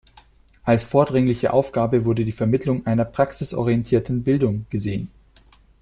Als 0.63 0.83
vordringliche 0.85 1.53
Aufgabe 1.53 2.05
wurde 2.05 2.25
die 2.25 2.31
Vermittlung 2.31 2.87
einer 2.87 3.05
praxisorientierten 3.05 4.23
Bildung 4.23 4.65
gesehen. 4.71 5.11